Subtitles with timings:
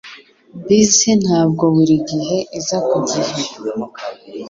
[0.65, 3.33] Bisi ntabwo buri gihe iza ku gihe.